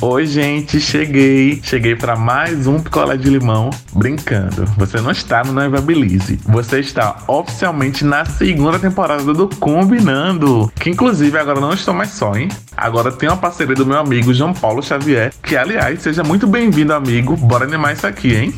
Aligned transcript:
Oi, 0.00 0.26
gente, 0.26 0.80
cheguei. 0.80 1.60
Cheguei 1.60 1.96
para 1.96 2.14
mais 2.14 2.68
um 2.68 2.78
picolé 2.78 3.16
de 3.16 3.28
limão. 3.28 3.68
Brincando, 3.92 4.64
você 4.76 5.00
não 5.00 5.10
está 5.10 5.42
no 5.42 5.52
Noiva 5.52 5.80
Belize. 5.80 6.38
Você 6.44 6.78
está 6.78 7.16
oficialmente 7.26 8.04
na 8.04 8.24
segunda 8.24 8.78
temporada 8.78 9.34
do 9.34 9.48
Combinando. 9.56 10.70
Que 10.76 10.90
inclusive 10.90 11.36
agora 11.36 11.60
não 11.60 11.72
estou 11.72 11.92
mais 11.92 12.10
só, 12.10 12.36
hein? 12.36 12.48
Agora 12.76 13.10
tem 13.10 13.28
uma 13.28 13.36
parceria 13.36 13.74
do 13.74 13.84
meu 13.84 13.98
amigo 13.98 14.32
João 14.32 14.54
Paulo 14.54 14.84
Xavier. 14.84 15.32
Que 15.42 15.56
aliás, 15.56 16.00
seja 16.00 16.22
muito 16.22 16.46
bem-vindo, 16.46 16.92
amigo. 16.92 17.36
Bora 17.36 17.64
animar 17.64 17.92
isso 17.92 18.06
aqui, 18.06 18.36
hein? 18.36 18.54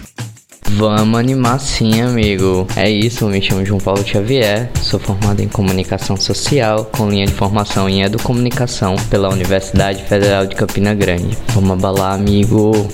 Vamos 0.77 1.19
animar 1.19 1.59
sim, 1.61 2.01
amigo. 2.01 2.67
É 2.77 2.89
isso, 2.89 3.27
me 3.27 3.43
chamo 3.43 3.65
João 3.65 3.81
Paulo 3.81 4.07
Xavier, 4.07 4.71
sou 4.81 4.99
formado 4.99 5.41
em 5.41 5.49
Comunicação 5.49 6.17
Social, 6.17 6.85
com 6.97 7.09
linha 7.09 7.27
de 7.27 7.33
formação 7.33 7.89
em 7.89 8.03
Educomunicação 8.03 8.97
pela 9.11 9.29
Universidade 9.29 10.03
Federal 10.05 10.47
de 10.47 10.55
Campina 10.55 10.95
Grande. 10.95 11.37
Vamos 11.49 11.73
abalar, 11.73 12.15
amigo. 12.15 12.89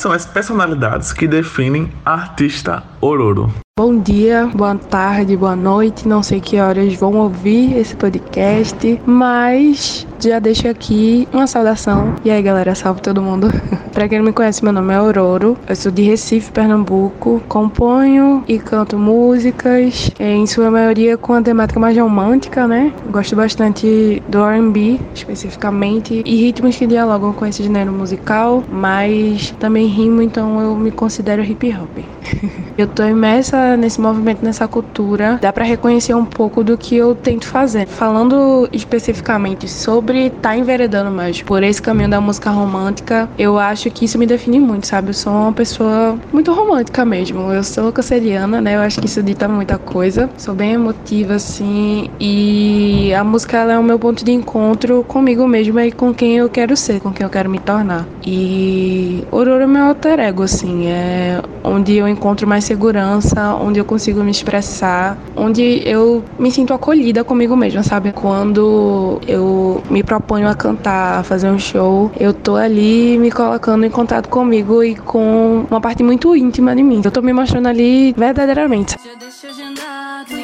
Quais 0.00 0.02
são 0.02 0.12
as 0.12 0.24
personalidades 0.24 1.12
que 1.12 1.26
definem 1.26 1.92
artista 2.04 2.82
Ororo? 3.00 3.52
Bom 3.80 3.98
dia, 3.98 4.46
boa 4.54 4.74
tarde, 4.74 5.34
boa 5.38 5.56
noite. 5.56 6.06
Não 6.06 6.22
sei 6.22 6.38
que 6.38 6.60
horas 6.60 6.92
vão 6.96 7.16
ouvir 7.16 7.78
esse 7.78 7.96
podcast, 7.96 9.00
mas 9.06 10.06
já 10.28 10.38
deixo 10.38 10.68
aqui 10.68 11.26
uma 11.32 11.46
saudação. 11.46 12.14
E 12.22 12.30
aí, 12.30 12.42
galera, 12.42 12.74
salve 12.74 13.00
todo 13.00 13.22
mundo. 13.22 13.48
pra 13.94 14.06
quem 14.06 14.18
não 14.18 14.26
me 14.26 14.34
conhece, 14.34 14.62
meu 14.62 14.72
nome 14.72 14.92
é 14.92 14.96
Auroro. 14.96 15.56
Eu 15.66 15.74
sou 15.74 15.90
de 15.90 16.02
Recife, 16.02 16.52
Pernambuco. 16.52 17.42
Componho 17.48 18.44
e 18.46 18.58
canto 18.58 18.98
músicas, 18.98 20.10
em 20.20 20.46
sua 20.46 20.70
maioria 20.70 21.16
com 21.16 21.32
a 21.32 21.40
temática 21.40 21.80
mais 21.80 21.96
romântica, 21.96 22.68
né? 22.68 22.92
Gosto 23.10 23.34
bastante 23.34 24.22
do 24.28 24.44
R&B, 24.44 25.00
especificamente, 25.14 26.22
e 26.26 26.36
ritmos 26.36 26.76
que 26.76 26.86
dialogam 26.86 27.32
com 27.32 27.46
esse 27.46 27.62
gênero 27.62 27.92
musical, 27.92 28.62
mas 28.70 29.54
também 29.58 29.86
rimo, 29.86 30.20
então 30.20 30.60
eu 30.60 30.76
me 30.76 30.90
considero 30.90 31.42
hip 31.42 31.74
hop. 31.74 32.04
eu 32.76 32.86
tô 32.86 33.04
imersa 33.04 33.69
nesse 33.76 34.00
movimento, 34.00 34.44
nessa 34.44 34.66
cultura. 34.68 35.38
Dá 35.40 35.52
para 35.52 35.64
reconhecer 35.64 36.14
um 36.14 36.24
pouco 36.24 36.62
do 36.62 36.76
que 36.76 36.96
eu 36.96 37.14
tento 37.14 37.46
fazer. 37.46 37.86
Falando 37.86 38.68
especificamente 38.72 39.68
sobre 39.68 40.26
estar 40.26 40.50
tá 40.50 40.56
enveredando 40.56 41.10
mais 41.10 41.42
por 41.42 41.62
esse 41.62 41.80
caminho 41.80 42.08
da 42.08 42.20
música 42.20 42.50
romântica, 42.50 43.28
eu 43.38 43.58
acho 43.58 43.90
que 43.90 44.04
isso 44.04 44.18
me 44.18 44.26
define 44.26 44.60
muito, 44.60 44.86
sabe? 44.86 45.10
Eu 45.10 45.14
sou 45.14 45.32
uma 45.32 45.52
pessoa 45.52 46.18
muito 46.32 46.52
romântica 46.52 47.04
mesmo. 47.04 47.52
Eu 47.52 47.64
sou 47.64 47.92
canceriana, 47.92 48.60
né? 48.60 48.76
Eu 48.76 48.80
acho 48.80 49.00
que 49.00 49.06
isso 49.06 49.22
dita 49.22 49.48
muita 49.48 49.78
coisa. 49.78 50.30
Sou 50.36 50.54
bem 50.54 50.72
emotiva, 50.72 51.34
assim, 51.34 52.08
e 52.18 53.12
a 53.14 53.24
música 53.24 53.58
é 53.58 53.78
o 53.78 53.82
meu 53.82 53.98
ponto 53.98 54.24
de 54.24 54.32
encontro 54.32 55.04
comigo 55.04 55.46
mesma 55.46 55.84
e 55.84 55.92
com 55.92 56.14
quem 56.14 56.36
eu 56.36 56.48
quero 56.48 56.76
ser, 56.76 57.00
com 57.00 57.12
quem 57.12 57.24
eu 57.24 57.30
quero 57.30 57.50
me 57.50 57.58
tornar. 57.58 58.06
E 58.24 59.24
Aurora 59.32 59.64
é 59.64 59.66
meu 59.66 59.84
alter 59.84 60.20
ego, 60.20 60.42
assim, 60.42 60.86
é 60.86 61.40
onde 61.64 61.96
eu 61.96 62.06
encontro 62.06 62.46
mais 62.46 62.64
segurança, 62.64 63.54
onde 63.54 63.78
eu 63.78 63.84
consigo 63.84 64.22
me 64.22 64.30
expressar, 64.30 65.16
onde 65.34 65.82
eu 65.86 66.22
me 66.38 66.50
sinto 66.50 66.74
acolhida 66.74 67.24
comigo 67.24 67.56
mesma, 67.56 67.82
sabe? 67.82 68.12
Quando 68.12 69.20
eu 69.26 69.82
me 69.88 70.02
proponho 70.02 70.48
a 70.48 70.54
cantar, 70.54 71.20
a 71.20 71.22
fazer 71.22 71.50
um 71.50 71.58
show, 71.58 72.10
eu 72.18 72.34
tô 72.34 72.56
ali 72.56 73.18
me 73.18 73.30
colocando 73.30 73.84
em 73.84 73.90
contato 73.90 74.28
comigo 74.28 74.82
e 74.82 74.94
com 74.94 75.66
uma 75.70 75.80
parte 75.80 76.02
muito 76.02 76.36
íntima 76.36 76.74
de 76.74 76.82
mim. 76.82 77.00
Eu 77.04 77.10
tô 77.10 77.22
me 77.22 77.32
mostrando 77.32 77.68
ali 77.68 78.12
verdadeiramente. 78.16 78.96
Já 79.02 79.50
agendado 79.50 80.34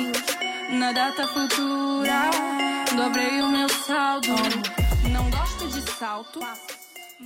na 0.79 0.93
data 0.93 1.27
futura, 1.29 2.31
dobrei 2.97 3.41
o 3.41 3.49
meu 3.49 3.69
saldo, 3.69 4.35
não 5.11 5.31
gosto 5.31 5.69
de 5.69 5.91
salto. 5.93 6.41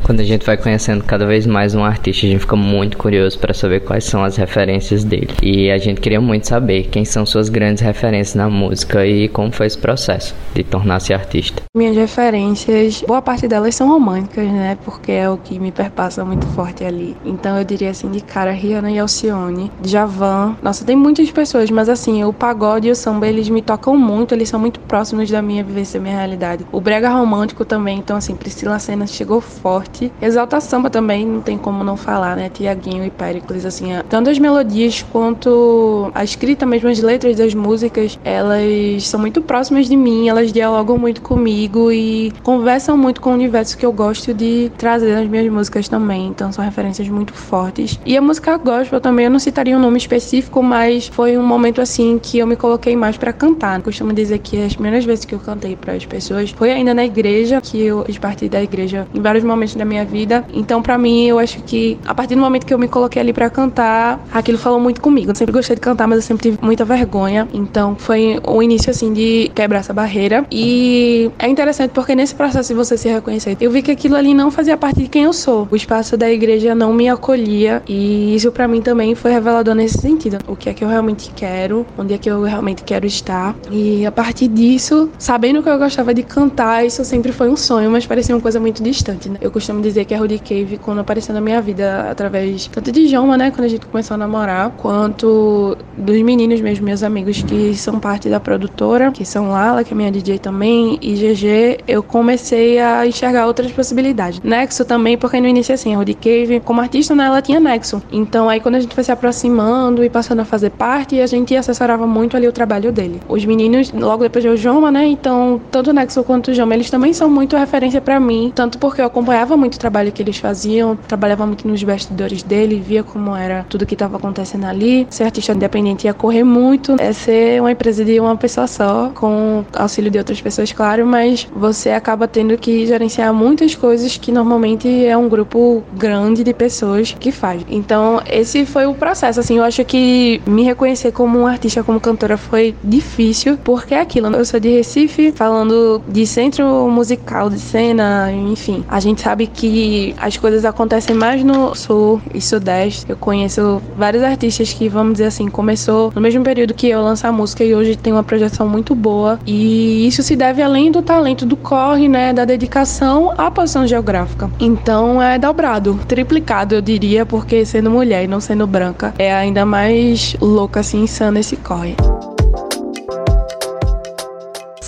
Quando 0.04 0.20
a 0.20 0.24
gente 0.24 0.46
vai 0.46 0.56
conhecendo 0.56 1.02
cada 1.02 1.26
vez 1.26 1.46
mais 1.46 1.74
um 1.74 1.84
artista, 1.84 2.24
a 2.24 2.30
gente 2.30 2.40
fica 2.40 2.54
muito 2.54 2.96
curioso 2.96 3.36
para 3.38 3.52
saber 3.52 3.80
quais 3.80 4.04
são 4.04 4.22
as 4.22 4.36
referências 4.36 5.02
dele. 5.02 5.34
E 5.42 5.68
a 5.68 5.78
gente 5.78 6.00
queria 6.00 6.20
muito 6.20 6.46
saber 6.46 6.84
quem 6.84 7.04
são 7.04 7.26
suas 7.26 7.48
grandes 7.48 7.82
referências 7.82 8.36
na 8.36 8.48
música 8.48 9.04
e 9.04 9.28
como 9.28 9.50
foi 9.50 9.66
esse 9.66 9.78
processo 9.78 10.34
de 10.54 10.62
tornar-se 10.62 11.12
artista. 11.12 11.62
Minhas 11.76 11.96
referências, 11.96 13.02
boa 13.02 13.20
parte 13.20 13.48
delas 13.48 13.74
são 13.74 13.88
românticas, 13.88 14.46
né? 14.46 14.78
Porque 14.84 15.10
é 15.10 15.28
o 15.28 15.36
que 15.36 15.58
me 15.58 15.72
perpassa 15.72 16.24
muito 16.24 16.46
forte 16.48 16.84
ali. 16.84 17.16
Então 17.24 17.58
eu 17.58 17.64
diria 17.64 17.90
assim, 17.90 18.10
de 18.10 18.20
cara, 18.20 18.52
Rihanna 18.52 18.92
e 18.92 18.98
Alcione, 18.98 19.72
Javan. 19.84 20.56
Nossa, 20.62 20.84
tem 20.84 20.94
muitas 20.94 21.28
pessoas, 21.32 21.68
mas 21.68 21.88
assim, 21.88 22.22
o 22.22 22.32
pagode 22.32 22.86
e 22.86 22.90
o 22.92 22.96
samba, 22.96 23.26
eles 23.26 23.48
me 23.48 23.60
tocam 23.60 23.96
muito, 23.96 24.34
eles 24.34 24.48
são 24.48 24.60
muito 24.60 24.78
próximos 24.80 25.28
da 25.30 25.42
minha 25.42 25.64
vivência, 25.64 25.98
da 25.98 26.04
minha 26.04 26.16
realidade. 26.16 26.64
O 26.70 26.80
brega 26.80 27.08
romântico 27.08 27.64
também, 27.64 27.98
então 27.98 28.16
assim, 28.16 28.36
Priscila 28.36 28.78
Senna 28.78 29.06
chegou 29.06 29.40
forte 29.40 29.79
forte. 29.80 30.12
Exalta 30.20 30.60
Samba 30.60 30.90
também, 30.90 31.26
não 31.26 31.40
tem 31.40 31.56
como 31.56 31.82
não 31.82 31.96
falar, 31.96 32.36
né? 32.36 32.50
Tiaguinho 32.50 33.04
e 33.04 33.10
Péricles, 33.10 33.64
assim, 33.64 33.88
tanto 34.08 34.30
as 34.30 34.38
melodias 34.38 35.04
quanto 35.10 36.10
a 36.14 36.22
escrita 36.22 36.66
mesmo, 36.66 36.88
as 36.88 37.00
letras 37.00 37.36
das 37.36 37.54
músicas, 37.54 38.18
elas 38.24 39.06
são 39.06 39.18
muito 39.18 39.40
próximas 39.40 39.88
de 39.88 39.96
mim, 39.96 40.28
elas 40.28 40.52
dialogam 40.52 40.98
muito 40.98 41.22
comigo 41.22 41.90
e 41.90 42.32
conversam 42.42 42.96
muito 42.96 43.20
com 43.20 43.30
o 43.30 43.34
universo 43.34 43.76
que 43.76 43.86
eu 43.86 43.92
gosto 43.92 44.34
de 44.34 44.70
trazer 44.76 45.14
nas 45.14 45.28
minhas 45.28 45.50
músicas 45.50 45.88
também. 45.88 46.28
Então 46.28 46.52
são 46.52 46.64
referências 46.64 47.08
muito 47.08 47.32
fortes. 47.32 47.98
E 48.04 48.16
a 48.16 48.20
música 48.20 48.56
gospel 48.56 49.00
também, 49.00 49.24
eu 49.24 49.30
não 49.30 49.38
citaria 49.38 49.76
um 49.76 49.80
nome 49.80 49.98
específico, 49.98 50.62
mas 50.62 51.08
foi 51.08 51.38
um 51.38 51.42
momento 51.42 51.80
assim 51.80 52.18
que 52.22 52.38
eu 52.38 52.46
me 52.46 52.56
coloquei 52.56 52.96
mais 52.96 53.16
para 53.16 53.32
cantar. 53.32 53.78
Eu 53.78 53.84
costumo 53.84 54.12
dizer 54.12 54.38
que 54.38 54.62
as 54.62 54.74
primeiras 54.74 55.04
vezes 55.04 55.24
que 55.24 55.34
eu 55.34 55.38
cantei 55.38 55.76
para 55.76 55.94
as 55.94 56.04
pessoas 56.04 56.50
foi 56.50 56.70
ainda 56.70 56.92
na 56.92 57.04
igreja, 57.04 57.60
que 57.60 57.80
eu 57.80 58.04
fiz 58.04 58.18
parte 58.18 58.48
da 58.48 58.62
igreja 58.62 59.06
em 59.14 59.20
vários 59.20 59.44
momentos 59.44 59.69
da 59.76 59.84
minha 59.84 60.04
vida. 60.04 60.44
Então, 60.52 60.82
para 60.82 60.96
mim, 60.98 61.26
eu 61.26 61.38
acho 61.38 61.60
que 61.62 61.98
a 62.06 62.14
partir 62.14 62.34
do 62.34 62.40
momento 62.40 62.66
que 62.66 62.74
eu 62.74 62.78
me 62.78 62.88
coloquei 62.88 63.20
ali 63.20 63.32
para 63.32 63.48
cantar, 63.50 64.24
aquilo 64.32 64.58
falou 64.58 64.80
muito 64.80 65.00
comigo. 65.00 65.30
Eu 65.30 65.34
sempre 65.34 65.52
gostei 65.52 65.76
de 65.76 65.80
cantar, 65.80 66.06
mas 66.06 66.18
eu 66.18 66.22
sempre 66.22 66.50
tive 66.50 66.58
muita 66.62 66.84
vergonha. 66.84 67.48
Então, 67.52 67.96
foi 67.96 68.40
o 68.46 68.62
início 68.62 68.90
assim 68.90 69.12
de 69.12 69.50
quebrar 69.54 69.78
essa 69.78 69.92
barreira. 69.92 70.44
E 70.50 71.30
é 71.38 71.48
interessante 71.48 71.90
porque 71.90 72.14
nesse 72.14 72.34
processo 72.34 72.68
de 72.68 72.74
você 72.74 72.96
se 72.96 73.08
reconhecer, 73.08 73.56
eu 73.60 73.70
vi 73.70 73.82
que 73.82 73.90
aquilo 73.90 74.16
ali 74.16 74.34
não 74.34 74.50
fazia 74.50 74.76
parte 74.76 75.02
de 75.02 75.08
quem 75.08 75.24
eu 75.24 75.32
sou. 75.32 75.68
O 75.70 75.76
espaço 75.76 76.16
da 76.16 76.30
igreja 76.30 76.74
não 76.74 76.92
me 76.92 77.08
acolhia 77.08 77.82
e 77.88 78.34
isso 78.34 78.50
para 78.52 78.66
mim 78.68 78.80
também 78.80 79.14
foi 79.14 79.32
revelador 79.32 79.74
nesse 79.74 79.98
sentido. 79.98 80.38
O 80.46 80.56
que 80.56 80.68
é 80.68 80.74
que 80.74 80.84
eu 80.84 80.88
realmente 80.88 81.30
quero, 81.34 81.86
onde 81.98 82.14
é 82.14 82.18
que 82.18 82.30
eu 82.30 82.42
realmente 82.42 82.82
quero 82.82 83.06
estar. 83.06 83.54
E 83.70 84.04
a 84.06 84.12
partir 84.12 84.48
disso, 84.48 85.10
sabendo 85.18 85.62
que 85.62 85.68
eu 85.68 85.78
gostava 85.78 86.14
de 86.14 86.22
cantar, 86.22 86.84
isso 86.84 87.04
sempre 87.04 87.32
foi 87.32 87.48
um 87.48 87.56
sonho, 87.56 87.90
mas 87.90 88.06
parecia 88.06 88.34
uma 88.34 88.40
coisa 88.40 88.60
muito 88.60 88.82
distante, 88.82 89.28
né? 89.28 89.38
Eu 89.40 89.50
costumo 89.60 89.82
dizer 89.82 90.06
que 90.06 90.14
a 90.14 90.18
Rudy 90.18 90.38
Cave, 90.38 90.78
quando 90.78 91.00
apareceu 91.00 91.34
na 91.34 91.40
minha 91.40 91.60
vida, 91.60 92.10
através 92.10 92.66
tanto 92.68 92.90
de 92.90 93.06
Joma, 93.06 93.36
né, 93.36 93.50
quando 93.50 93.66
a 93.66 93.68
gente 93.68 93.84
começou 93.84 94.14
a 94.14 94.18
namorar, 94.18 94.70
quanto 94.78 95.76
dos 95.96 96.22
meninos 96.22 96.62
mesmo, 96.62 96.86
meus 96.86 97.02
amigos 97.02 97.42
que 97.42 97.74
são 97.74 98.00
parte 98.00 98.30
da 98.30 98.40
produtora, 98.40 99.10
que 99.12 99.24
são 99.24 99.50
Lala, 99.50 99.84
que 99.84 99.92
é 99.92 99.96
minha 99.96 100.10
DJ 100.10 100.38
também, 100.38 100.98
e 101.02 101.12
GG, 101.12 101.84
eu 101.86 102.02
comecei 102.02 102.78
a 102.78 103.06
enxergar 103.06 103.46
outras 103.46 103.70
possibilidades. 103.70 104.40
Nexo 104.40 104.82
também, 104.84 105.18
porque 105.18 105.38
no 105.38 105.46
início, 105.46 105.74
assim, 105.74 105.94
a 105.94 105.98
Rudy 105.98 106.14
Cave, 106.14 106.60
como 106.64 106.80
artista, 106.80 107.14
né, 107.14 107.26
ela 107.26 107.42
tinha 107.42 107.60
Nexo. 107.60 108.02
Então, 108.10 108.48
aí 108.48 108.60
quando 108.60 108.76
a 108.76 108.80
gente 108.80 108.94
foi 108.94 109.04
se 109.04 109.12
aproximando 109.12 110.02
e 110.02 110.08
passando 110.08 110.40
a 110.40 110.44
fazer 110.44 110.70
parte, 110.70 111.20
a 111.20 111.26
gente 111.26 111.54
assessorava 111.54 112.06
muito 112.06 112.34
ali 112.34 112.48
o 112.48 112.52
trabalho 112.52 112.90
dele. 112.90 113.20
Os 113.28 113.44
meninos, 113.44 113.92
logo 113.92 114.22
depois 114.22 114.42
de 114.42 114.56
Joma, 114.56 114.90
né, 114.90 115.06
então, 115.06 115.60
tanto 115.70 115.90
o 115.90 115.92
Nexo 115.92 116.24
quanto 116.24 116.50
o 116.50 116.54
Joma, 116.54 116.74
eles 116.74 116.88
também 116.88 117.12
são 117.12 117.28
muito 117.28 117.56
referência 117.56 118.00
para 118.00 118.18
mim, 118.18 118.50
tanto 118.54 118.78
porque 118.78 119.02
eu 119.02 119.04
acompanhava 119.04 119.49
muito 119.56 119.74
o 119.74 119.78
trabalho 119.78 120.12
que 120.12 120.22
eles 120.22 120.38
faziam, 120.38 120.96
trabalhava 120.96 121.46
muito 121.46 121.66
nos 121.66 121.82
bastidores 121.82 122.42
dele, 122.42 122.82
via 122.84 123.02
como 123.02 123.34
era 123.34 123.64
tudo 123.68 123.86
que 123.86 123.94
estava 123.94 124.16
acontecendo 124.16 124.64
ali. 124.64 125.06
Ser 125.10 125.24
artista 125.24 125.52
independente 125.52 126.06
ia 126.06 126.14
correr 126.14 126.44
muito, 126.44 126.96
é 126.98 127.12
ser 127.12 127.60
uma 127.60 127.72
empresa 127.72 128.04
de 128.04 128.18
uma 128.20 128.36
pessoa 128.36 128.66
só, 128.66 129.10
com 129.14 129.64
auxílio 129.74 130.10
de 130.10 130.18
outras 130.18 130.40
pessoas, 130.40 130.72
claro, 130.72 131.06
mas 131.06 131.46
você 131.54 131.90
acaba 131.90 132.26
tendo 132.28 132.56
que 132.56 132.86
gerenciar 132.86 133.32
muitas 133.32 133.74
coisas 133.74 134.16
que 134.16 134.32
normalmente 134.32 135.04
é 135.04 135.16
um 135.16 135.28
grupo 135.28 135.82
grande 135.92 136.42
de 136.44 136.52
pessoas 136.52 137.14
que 137.18 137.32
faz. 137.32 137.62
Então, 137.68 138.20
esse 138.26 138.64
foi 138.66 138.86
o 138.86 138.94
processo, 138.94 139.40
assim, 139.40 139.58
eu 139.58 139.64
acho 139.64 139.84
que 139.84 140.40
me 140.46 140.62
reconhecer 140.62 141.12
como 141.12 141.46
artista, 141.46 141.82
como 141.82 142.00
cantora 142.00 142.36
foi 142.36 142.74
difícil, 142.82 143.58
porque 143.62 143.94
é 143.94 144.00
aquilo, 144.00 144.28
eu 144.28 144.44
sou 144.44 144.60
de 144.60 144.68
Recife, 144.70 145.32
falando 145.32 146.02
de 146.08 146.26
centro 146.26 146.88
musical, 146.88 147.50
de 147.50 147.58
cena, 147.58 148.30
enfim, 148.32 148.84
a 148.88 149.00
gente 149.00 149.20
sabe 149.20 149.39
sabe 149.40 149.46
que 149.46 150.14
as 150.18 150.36
coisas 150.36 150.64
acontecem 150.64 151.14
mais 151.16 151.42
no 151.42 151.74
sul 151.74 152.20
e 152.34 152.40
sudeste. 152.40 153.06
Eu 153.08 153.16
conheço 153.16 153.80
vários 153.96 154.22
artistas 154.22 154.72
que, 154.72 154.88
vamos 154.88 155.14
dizer 155.14 155.26
assim, 155.26 155.48
começou 155.48 156.12
no 156.14 156.20
mesmo 156.20 156.44
período 156.44 156.74
que 156.74 156.88
eu 156.88 157.00
lançar 157.02 157.32
música 157.32 157.64
e 157.64 157.74
hoje 157.74 157.96
tem 157.96 158.12
uma 158.12 158.22
projeção 158.22 158.68
muito 158.68 158.94
boa. 158.94 159.38
E 159.46 160.06
isso 160.06 160.22
se 160.22 160.36
deve 160.36 160.62
além 160.62 160.90
do 160.90 161.00
talento 161.00 161.46
do 161.46 161.56
corre, 161.56 162.08
né, 162.08 162.32
da 162.32 162.44
dedicação 162.44 163.32
à 163.38 163.50
posição 163.50 163.86
geográfica. 163.86 164.50
Então 164.58 165.22
é 165.22 165.38
dobrado, 165.38 165.98
triplicado, 166.06 166.74
eu 166.74 166.82
diria, 166.82 167.24
porque 167.24 167.64
sendo 167.64 167.90
mulher 167.90 168.24
e 168.24 168.26
não 168.26 168.40
sendo 168.40 168.66
branca 168.66 169.14
é 169.18 169.32
ainda 169.32 169.64
mais 169.64 170.36
louca 170.40 170.80
assim, 170.80 171.02
insana 171.02 171.40
esse 171.40 171.56
corre. 171.56 171.96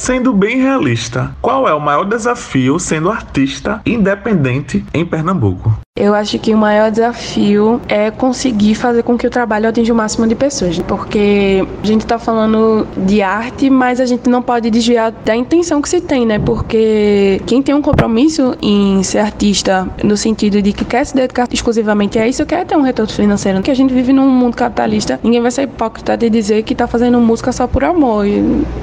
Sendo 0.03 0.33
bem 0.33 0.57
realista, 0.57 1.33
qual 1.41 1.69
é 1.69 1.73
o 1.73 1.79
maior 1.79 2.03
desafio 2.03 2.77
sendo 2.81 3.09
artista 3.09 3.81
independente 3.87 4.85
em 4.93 5.07
Pernambuco? 5.07 5.82
Eu 5.95 6.15
acho 6.15 6.39
que 6.39 6.55
o 6.55 6.57
maior 6.57 6.91
desafio 6.91 7.79
é 7.87 8.11
conseguir 8.11 8.75
fazer 8.75 9.03
com 9.03 9.19
que 9.19 9.27
o 9.27 9.31
trabalho 9.31 9.69
atinja 9.69 9.93
o 9.93 9.97
máximo 9.97 10.27
de 10.27 10.35
pessoas, 10.35 10.79
porque 10.79 11.63
a 11.83 11.87
gente 11.87 12.01
está 12.01 12.19
falando 12.19 12.89
de 12.97 13.21
arte, 13.21 13.69
mas 13.69 14.01
a 14.01 14.07
gente 14.07 14.27
não 14.27 14.41
pode 14.41 14.71
desviar 14.71 15.13
da 15.13 15.37
intenção 15.37 15.83
que 15.83 15.89
se 15.91 16.01
tem, 16.01 16.25
né? 16.25 16.39
Porque 16.39 17.43
quem 17.45 17.61
tem 17.61 17.75
um 17.75 17.83
compromisso 17.83 18.57
em 18.63 19.03
ser 19.03 19.19
artista, 19.19 19.87
no 20.03 20.17
sentido 20.17 20.63
de 20.63 20.73
que 20.73 20.83
quer 20.83 21.05
se 21.05 21.15
dedicar 21.15 21.47
exclusivamente 21.53 22.19
a 22.19 22.27
isso, 22.27 22.47
quer 22.47 22.65
ter 22.65 22.75
um 22.75 22.81
retorno 22.81 23.13
financeiro. 23.13 23.61
Que 23.61 23.71
a 23.71 23.77
gente 23.77 23.93
vive 23.93 24.15
num 24.15 24.31
mundo 24.31 24.57
capitalista, 24.57 25.21
ninguém 25.23 25.43
vai 25.43 25.51
ser 25.51 25.65
hipócrita 25.65 26.17
de 26.17 26.31
dizer 26.31 26.63
que 26.63 26.73
está 26.73 26.87
fazendo 26.87 27.21
música 27.21 27.53
só 27.53 27.67
por 27.67 27.85
amor. 27.85 28.25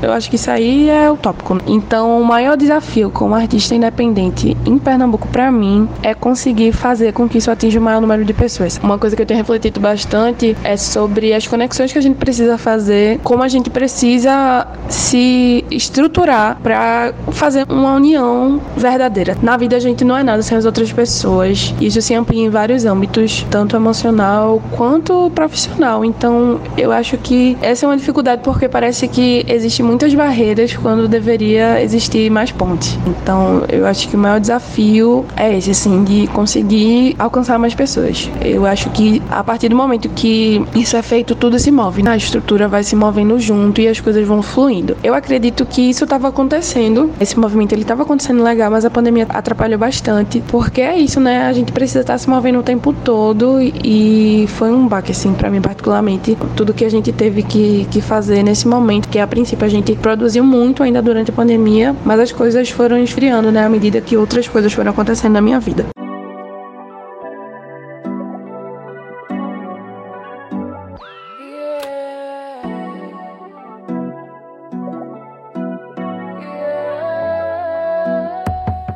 Eu 0.04 0.14
acho 0.14 0.30
que 0.30 0.36
isso 0.36 0.52
aí 0.52 0.88
é 0.92 1.10
utópico. 1.10 1.58
Então, 1.66 2.22
o 2.22 2.24
maior 2.24 2.56
desafio 2.56 3.10
como 3.10 3.34
artista 3.34 3.74
independente 3.74 4.56
em 4.64 4.78
Pernambuco, 4.78 5.28
para 5.30 5.52
mim, 5.52 5.90
é 6.04 6.14
conseguir 6.14 6.72
fazer 6.72 6.99
fazer 7.00 7.13
com 7.13 7.30
que 7.30 7.38
isso 7.38 7.50
atinja 7.50 7.80
o 7.80 7.81
maior 7.81 8.01
número 8.01 8.25
de 8.25 8.34
pessoas. 8.34 8.78
Uma 8.84 8.98
coisa 8.98 9.16
que 9.16 9.22
eu 9.22 9.25
tenho 9.25 9.38
refletido 9.38 9.80
bastante 9.80 10.56
é 10.66 10.75
sobre 10.75 11.34
as 11.34 11.48
conexões 11.48 11.94
que 11.94 11.98
a 11.98 12.01
gente 12.01 12.18
precisa 12.18 12.57
fazer, 12.57 13.19
como 13.24 13.42
a 13.42 13.48
gente 13.48 13.69
precisa 13.69 14.68
se 14.90 15.63
estruturar 15.72 16.60
para 16.62 17.13
fazer 17.31 17.66
uma 17.69 17.96
união 17.96 18.60
verdadeira. 18.75 19.38
Na 19.42 19.56
vida 19.56 19.78
a 19.78 19.80
gente 19.80 20.04
não 20.04 20.18
é 20.18 20.24
nada 20.24 20.42
sem 20.42 20.57
as 20.57 20.66
outras 20.66 20.92
pessoas. 20.92 21.74
Isso 21.80 22.01
se 22.01 22.13
amplia 22.13 22.44
em 22.44 22.50
vários 22.50 22.84
âmbitos, 22.84 23.45
tanto 23.50 23.78
emocional 23.78 24.62
quanto 24.75 25.31
profissional. 25.34 26.04
Então, 26.04 26.60
eu 26.78 26.92
acho 26.92 27.18
que 27.18 27.57
essa 27.62 27.86
é 27.86 27.88
uma 27.88 27.95
dificuldade 27.95 28.42
porque 28.44 28.68
parece 28.68 29.07
que 29.07 29.45
existem 29.48 29.86
muitas 29.86 30.13
barreiras 30.13 30.75
quando 30.75 31.07
deveria 31.07 31.81
existir 31.81 32.30
mais 32.30 32.52
pontes. 32.52 33.00
Então, 33.07 33.63
eu 33.69 33.86
acho 33.86 34.10
que 34.10 34.18
o 34.18 34.19
maior 34.19 34.42
desafio 34.42 35.25
é 35.38 35.57
esse, 35.57 35.72
assim, 35.72 36.04
de 36.04 36.28
conseguir 36.28 36.89
alcançar 37.18 37.58
mais 37.60 37.74
pessoas. 37.74 38.30
Eu 38.42 38.66
acho 38.66 38.90
que 38.92 39.22
a 39.30 39.44
partir 39.44 39.70
do 39.70 39.76
momento 39.76 40.10
que 40.10 40.64
isso 40.76 40.96
é 40.96 41.02
feito, 41.02 41.36
tudo 41.36 41.60
se 41.60 41.72
move. 41.72 42.04
Né? 42.04 42.12
A 42.12 42.18
estrutura 42.18 42.68
vai 42.68 42.84
se 42.84 42.96
movendo 42.96 43.40
junto 43.40 43.82
e 43.82 43.88
as 43.88 44.00
coisas 44.00 44.26
vão 44.28 44.42
fluindo. 44.42 44.96
Eu 45.04 45.14
acredito 45.14 45.66
que 45.66 45.82
isso 45.90 46.04
estava 46.04 46.28
acontecendo. 46.28 47.12
Esse 47.20 47.38
movimento 47.40 47.74
ele 47.74 47.82
estava 47.82 48.04
acontecendo 48.04 48.44
legal, 48.44 48.72
mas 48.72 48.86
a 48.86 48.90
pandemia 48.90 49.26
atrapalhou 49.30 49.80
bastante. 49.80 50.44
Porque 50.48 50.82
é 50.82 50.98
isso, 50.98 51.20
né? 51.20 51.48
A 51.48 51.54
gente 51.54 51.72
precisa 51.72 52.02
estar 52.02 52.18
se 52.18 52.30
movendo 52.30 52.60
o 52.60 52.64
tempo 52.64 52.94
todo 52.94 53.60
e 53.62 54.46
foi 54.50 54.72
um 54.72 54.88
baque, 54.88 55.12
assim, 55.12 55.34
para 55.34 55.50
mim 55.50 55.62
particularmente. 55.62 56.38
Tudo 56.56 56.74
que 56.74 56.86
a 56.86 56.90
gente 56.90 57.12
teve 57.12 57.44
que, 57.44 57.88
que 57.92 58.02
fazer 58.02 58.44
nesse 58.44 58.68
momento, 58.68 59.10
que 59.10 59.20
a 59.20 59.28
princípio 59.28 59.66
a 59.66 59.70
gente 59.70 59.96
produziu 59.96 60.44
muito 60.44 60.84
ainda 60.84 61.02
durante 61.02 61.32
a 61.32 61.34
pandemia, 61.34 61.96
mas 62.06 62.20
as 62.20 62.32
coisas 62.32 62.70
foram 62.70 62.98
esfriando, 62.98 63.52
né? 63.52 63.66
À 63.66 63.70
medida 63.70 64.02
que 64.02 64.18
outras 64.18 64.48
coisas 64.48 64.72
foram 64.74 64.92
acontecendo 64.92 65.34
na 65.34 65.42
minha 65.42 65.60
vida. 65.60 65.86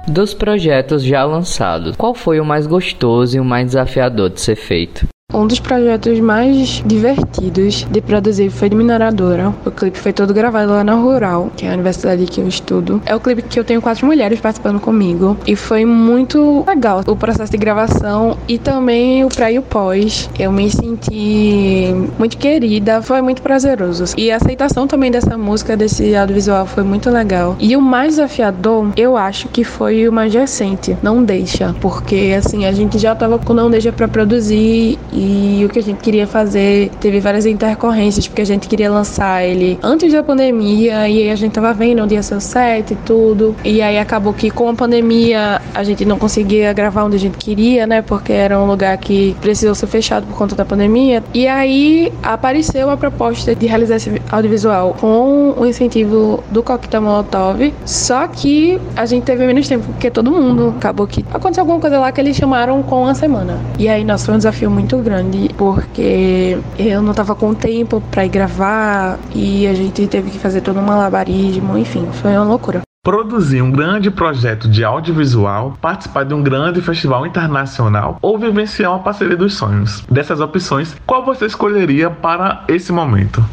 Dos 0.08 0.34
projetos 0.34 1.02
já 1.02 1.24
lançados, 1.24 1.96
qual 1.96 2.14
foi 2.14 2.38
o 2.38 2.46
mais 2.46 2.68
gostoso 2.68 3.38
e 3.38 3.40
o 3.40 3.46
mais 3.46 3.68
desafiador 3.68 4.30
de 4.30 4.42
ser 4.42 4.58
feito? 4.58 5.08
Um 5.44 5.48
dos 5.48 5.60
projetos 5.60 6.22
mais 6.22 6.82
divertidos 6.86 7.86
de 7.92 8.00
produzir 8.00 8.50
foi 8.50 8.70
de 8.70 8.78
Mineradora. 8.78 9.54
O 9.66 9.72
clipe 9.72 10.00
foi 10.00 10.14
todo 10.14 10.34
gravado 10.34 10.72
lá 10.72 10.86
na 10.86 10.94
Rural, 10.94 11.52
que 11.58 11.66
é 11.66 11.70
a 11.70 11.74
universidade 11.74 12.26
que 12.28 12.40
eu 12.40 12.48
estudo. 12.48 13.02
É 13.06 13.14
o 13.14 13.20
clipe 13.20 13.42
que 13.42 13.60
eu 13.60 13.64
tenho 13.66 13.82
quatro 13.82 14.06
mulheres 14.06 14.40
participando 14.40 14.80
comigo. 14.80 15.36
E 15.46 15.54
foi 15.54 15.84
muito 15.84 16.64
legal 16.66 17.02
o 17.06 17.16
processo 17.18 17.52
de 17.52 17.58
gravação 17.58 18.38
e 18.48 18.58
também 18.58 19.26
o 19.26 19.28
pré 19.28 19.52
e 19.52 19.60
o 19.60 19.62
pós. 19.62 20.30
Eu 20.40 20.50
me 20.50 20.72
senti 20.72 21.94
muito 22.18 22.38
querida, 22.38 23.02
foi 23.02 23.22
muito 23.22 23.42
prazeroso. 23.42 24.16
E 24.16 24.32
a 24.32 24.38
aceitação 24.38 24.88
também 24.88 25.12
dessa 25.12 25.38
música, 25.38 25.76
desse 25.76 26.16
audiovisual, 26.16 26.66
foi 26.66 26.84
muito 26.84 27.10
legal. 27.10 27.58
E 27.60 27.76
o 27.76 27.82
mais 27.82 28.12
desafiador, 28.12 28.94
eu 28.96 29.18
acho 29.18 29.50
que 29.50 29.66
foi 29.66 30.08
o 30.08 30.14
mais 30.14 30.34
recente, 30.34 30.98
Não 31.04 31.22
Deixa. 31.22 31.76
Porque 31.82 32.34
assim, 32.38 32.66
a 32.66 32.72
gente 32.72 32.98
já 32.98 33.14
tava 33.14 33.38
com 33.38 33.54
Não 33.54 33.70
Deixa 33.70 33.92
pra 33.92 34.08
produzir 34.08 34.98
e 35.12 35.33
e 35.34 35.66
o 35.66 35.70
que 35.70 35.80
a 35.80 35.82
gente 35.82 35.98
queria 35.98 36.28
fazer 36.28 36.92
teve 37.02 37.20
várias 37.20 37.46
intercorrências, 37.46 38.28
porque 38.28 38.44
a 38.44 38.46
gente 38.46 38.68
queria 38.68 38.92
lançar 38.92 39.44
ele 39.44 39.80
antes 39.82 40.14
da 40.14 40.22
pandemia 40.22 41.10
e 41.10 41.24
aí 41.24 41.30
a 41.32 41.36
gente 41.36 41.54
tava 41.54 41.74
vendo 41.74 42.04
onde 42.04 42.14
ia 42.14 42.22
ser 42.22 42.36
o 42.36 42.42
set 42.42 42.92
e 42.92 42.96
tudo. 42.98 43.56
E 43.64 43.82
aí 43.82 43.98
acabou 43.98 44.34
que 44.34 44.52
com 44.52 44.70
a 44.70 44.74
pandemia 44.76 45.60
a 45.74 45.84
gente 45.84 46.06
não 46.06 46.20
conseguia 46.20 46.72
gravar 46.74 47.06
onde 47.06 47.16
a 47.16 47.20
gente 47.20 47.38
queria, 47.38 47.88
né? 47.88 48.02
Porque 48.04 48.32
era 48.32 48.60
um 48.60 48.68
lugar 48.68 48.96
que 48.98 49.36
precisou 49.42 49.74
ser 49.74 49.88
fechado 49.88 50.28
por 50.28 50.38
conta 50.38 50.56
da 50.56 50.64
pandemia. 50.64 51.24
E 51.34 51.48
aí 51.48 52.14
apareceu 52.22 52.90
a 52.92 52.98
proposta 52.98 53.56
de 53.56 53.66
realizar 53.66 53.96
esse 53.96 54.22
audiovisual 54.32 54.96
com 55.00 55.56
o 55.58 55.66
incentivo 55.66 56.44
do 56.52 56.62
Coquetel 56.62 57.02
Molotov. 57.02 57.74
Só 57.86 58.28
que 58.28 58.80
a 58.96 59.06
gente 59.06 59.24
teve 59.24 59.48
menos 59.48 59.68
tempo, 59.68 59.86
porque 59.86 60.12
todo 60.12 60.32
mundo 60.32 60.76
acabou 60.78 61.08
que 61.08 61.26
aconteceu 61.34 61.62
alguma 61.62 61.80
coisa 61.80 62.00
lá 62.00 62.12
que 62.12 62.22
eles 62.22 62.36
chamaram 62.36 62.84
com 62.84 63.04
uma 63.04 63.16
semana. 63.16 63.58
E 63.80 63.90
aí, 63.90 64.04
nossa, 64.04 64.26
foi 64.26 64.36
um 64.36 64.38
desafio 64.38 64.70
muito 64.70 64.98
grande 64.98 65.13
grande 65.14 65.50
porque 65.56 66.58
eu 66.78 67.02
não 67.02 67.14
tava 67.14 67.36
com 67.36 67.54
tempo 67.54 68.02
para 68.10 68.26
ir 68.26 68.30
gravar 68.30 69.20
e 69.36 69.68
a 69.68 69.74
gente 69.74 70.08
teve 70.08 70.32
que 70.32 70.40
fazer 70.40 70.62
todo 70.62 70.80
um 70.80 70.84
malabarismo, 70.84 71.78
enfim, 71.78 72.08
foi 72.12 72.32
uma 72.32 72.44
loucura 72.44 72.82
produzir 73.04 73.62
um 73.62 73.70
grande 73.70 74.10
projeto 74.10 74.70
de 74.70 74.82
audiovisual, 74.82 75.78
participar 75.82 76.24
de 76.24 76.34
um 76.34 76.42
grande 76.42 76.82
festival 76.82 77.28
internacional 77.28 78.18
ou 78.22 78.40
vivenciar 78.40 78.92
uma 78.92 79.04
parceria 79.04 79.36
dos 79.36 79.56
sonhos. 79.56 80.00
Dessas 80.10 80.40
opções, 80.40 80.96
qual 81.06 81.26
você 81.26 81.46
escolheria 81.46 82.10
para 82.10 82.64
esse 82.70 82.94
momento? 82.94 83.44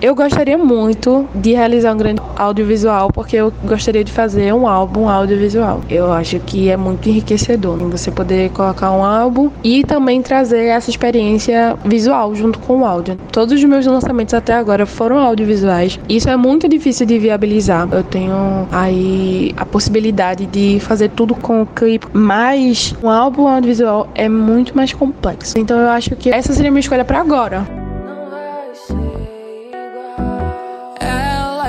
Eu 0.00 0.14
gostaria 0.14 0.56
muito 0.56 1.28
de 1.34 1.54
realizar 1.54 1.92
um 1.92 1.96
grande 1.96 2.22
audiovisual, 2.36 3.10
porque 3.12 3.34
eu 3.34 3.52
gostaria 3.64 4.04
de 4.04 4.12
fazer 4.12 4.54
um 4.54 4.66
álbum 4.68 5.08
audiovisual. 5.08 5.80
Eu 5.90 6.12
acho 6.12 6.38
que 6.38 6.68
é 6.68 6.76
muito 6.76 7.08
enriquecedor 7.08 7.78
você 7.78 8.10
poder 8.12 8.50
colocar 8.50 8.92
um 8.92 9.04
álbum 9.04 9.50
e 9.64 9.82
também 9.82 10.22
trazer 10.22 10.66
essa 10.66 10.88
experiência 10.88 11.76
visual 11.84 12.32
junto 12.36 12.60
com 12.60 12.78
o 12.78 12.84
áudio. 12.84 13.18
Todos 13.32 13.54
os 13.54 13.64
meus 13.64 13.86
lançamentos 13.86 14.34
até 14.34 14.54
agora 14.54 14.86
foram 14.86 15.18
audiovisuais. 15.18 15.98
Isso 16.08 16.30
é 16.30 16.36
muito 16.36 16.68
difícil 16.68 17.04
de 17.04 17.18
viabilizar. 17.18 17.88
Eu 17.90 18.04
tenho 18.04 18.68
aí 18.70 19.52
a 19.56 19.66
possibilidade 19.66 20.46
de 20.46 20.78
fazer 20.78 21.10
tudo 21.10 21.34
com 21.34 21.62
o 21.62 21.66
clipe, 21.66 22.06
mas 22.12 22.94
um 23.02 23.10
álbum 23.10 23.48
audiovisual 23.48 24.08
é 24.14 24.28
muito 24.28 24.76
mais 24.76 24.92
complexo. 24.92 25.58
Então 25.58 25.76
eu 25.76 25.88
acho 25.88 26.14
que 26.14 26.30
essa 26.30 26.52
seria 26.52 26.68
a 26.68 26.72
minha 26.72 26.80
escolha 26.80 27.04
para 27.04 27.18
agora. 27.18 27.87